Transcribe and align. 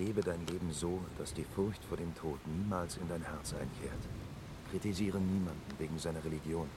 Lebe 0.00 0.22
dein 0.22 0.46
Leben 0.46 0.72
so, 0.72 0.98
dass 1.18 1.34
die 1.34 1.44
Furcht 1.44 1.84
vor 1.84 1.98
dem 1.98 2.14
Tod 2.14 2.38
niemals 2.46 2.96
in 2.96 3.06
dein 3.06 3.20
Herz 3.20 3.52
einkehrt. 3.52 4.00
Kritisiere 4.70 5.18
niemanden 5.18 5.74
wegen 5.78 5.98
seiner 5.98 6.24
Religion. 6.24 6.68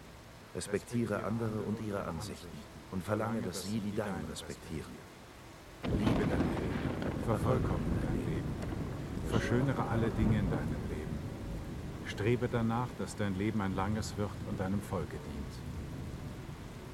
Respektiere 0.53 1.23
andere 1.23 1.61
und 1.65 1.79
ihre 1.87 2.03
Ansichten 2.03 2.49
und 2.91 3.01
verlange, 3.01 3.41
dass 3.41 3.63
sie 3.63 3.79
die 3.79 3.95
deinen 3.95 4.25
respektieren. 4.29 4.91
Liebe 5.83 6.27
dein 6.29 6.49
Leben, 6.55 7.23
vervollkommne 7.25 7.97
dein 8.01 8.25
Leben, 8.27 8.53
verschönere 9.29 9.87
alle 9.87 10.09
Dinge 10.09 10.39
in 10.39 10.49
deinem 10.49 10.83
Leben. 10.89 11.17
Strebe 12.05 12.49
danach, 12.51 12.89
dass 12.99 13.15
dein 13.15 13.37
Leben 13.37 13.61
ein 13.61 13.73
langes 13.73 14.17
wird 14.17 14.31
und 14.49 14.59
deinem 14.59 14.81
Volke 14.81 15.15
dient. 15.15 15.53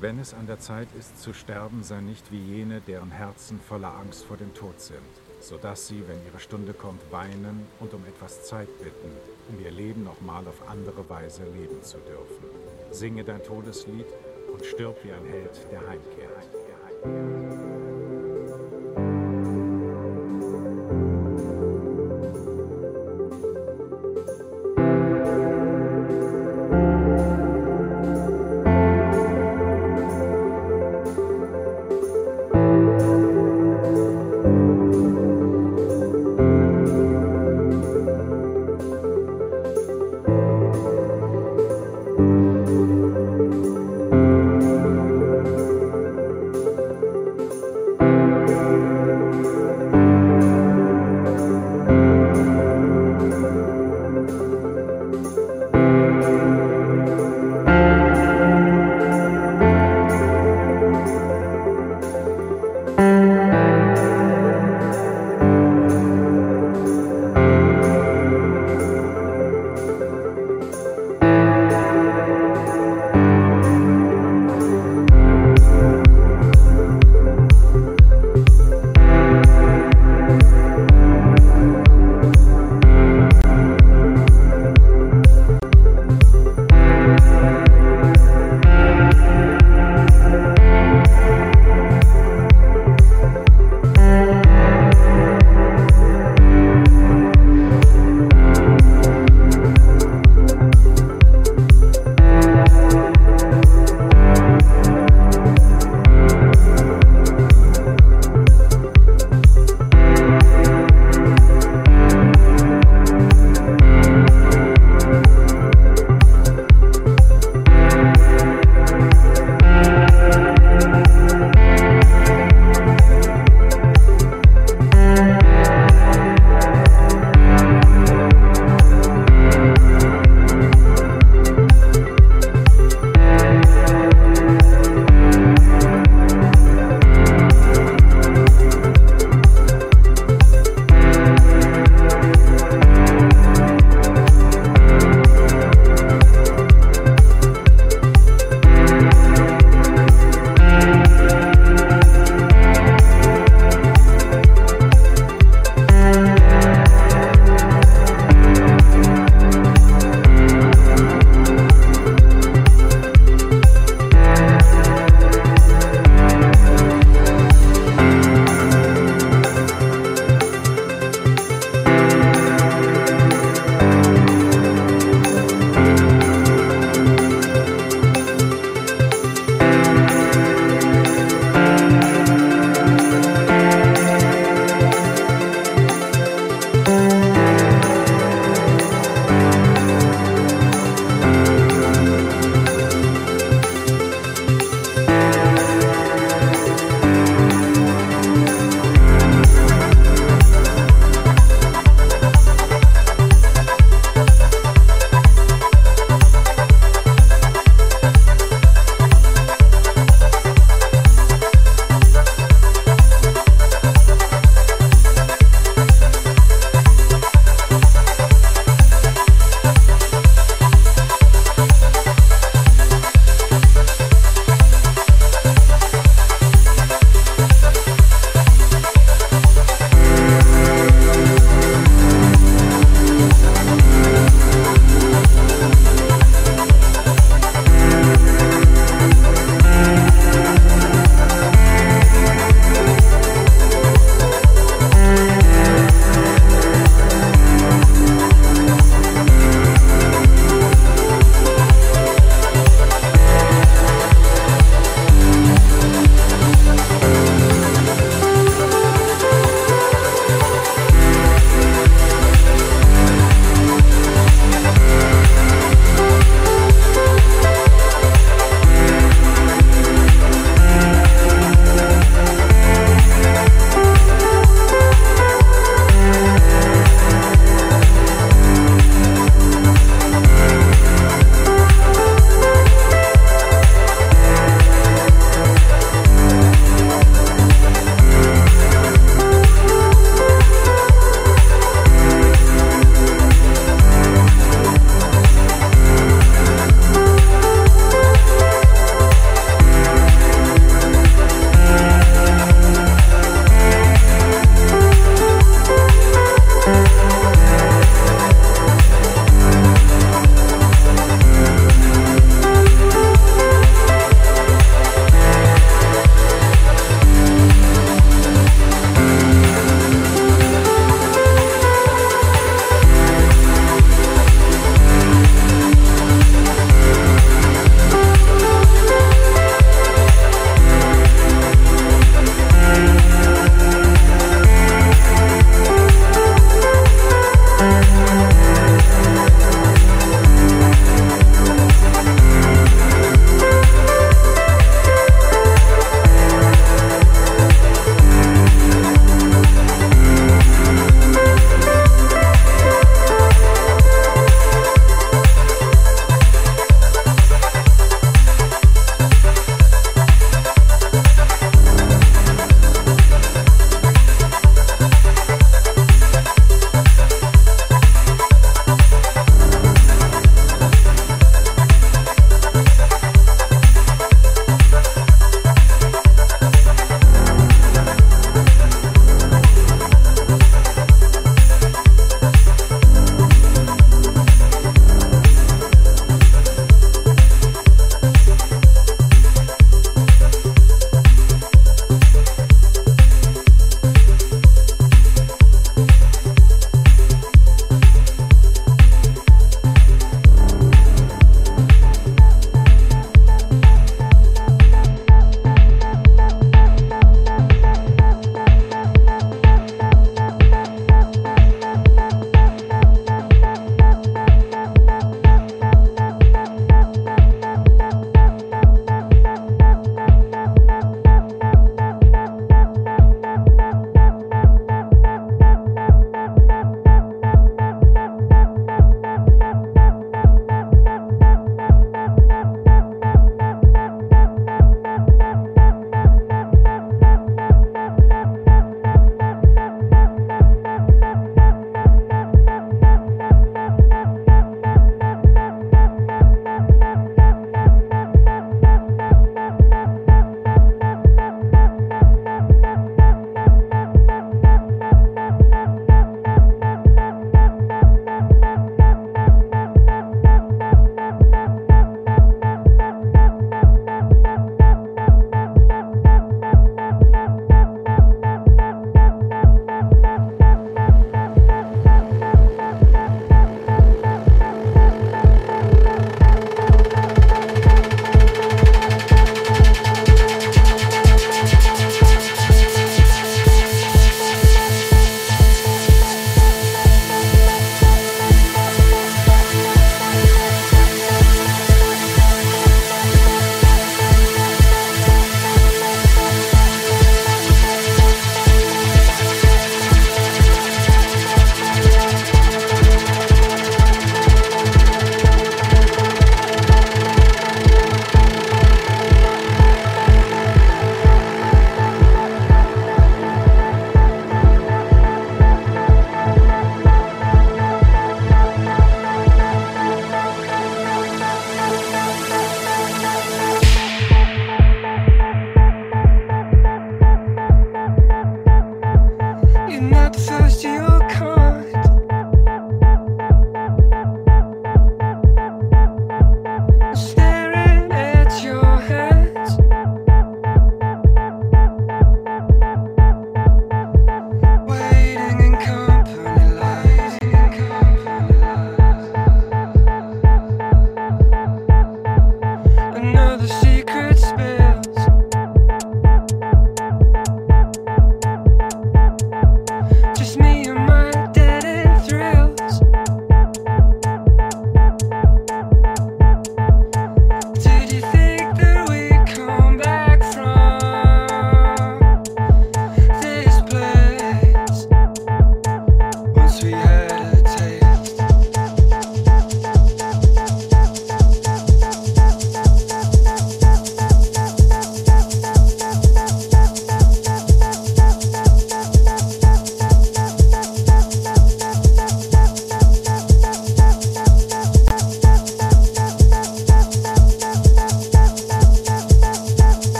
Wenn 0.00 0.18
es 0.18 0.34
an 0.34 0.46
der 0.46 0.60
Zeit 0.60 0.88
ist 0.98 1.18
zu 1.18 1.32
sterben, 1.32 1.82
sei 1.82 2.02
nicht 2.02 2.30
wie 2.30 2.44
jene, 2.44 2.82
deren 2.82 3.10
Herzen 3.10 3.58
voller 3.58 3.94
Angst 3.94 4.26
vor 4.26 4.36
dem 4.36 4.52
Tod 4.52 4.78
sind 4.82 5.29
sodass 5.40 5.88
sie, 5.88 6.02
wenn 6.06 6.24
ihre 6.26 6.38
Stunde 6.38 6.72
kommt, 6.72 7.00
weinen 7.10 7.66
und 7.80 7.92
um 7.94 8.04
etwas 8.06 8.44
Zeit 8.44 8.68
bitten, 8.78 9.10
um 9.48 9.64
ihr 9.64 9.70
Leben 9.70 10.04
nochmal 10.04 10.46
auf 10.46 10.68
andere 10.68 11.08
Weise 11.08 11.42
leben 11.44 11.82
zu 11.82 11.98
dürfen. 11.98 12.44
Singe 12.90 13.24
dein 13.24 13.42
Todeslied 13.42 14.06
und 14.52 14.64
stirb 14.64 14.96
wie 15.04 15.12
ein 15.12 15.24
Held, 15.24 15.66
der 15.70 15.80
heimkehrt. 15.86 17.49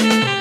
Yeah. 0.00 0.38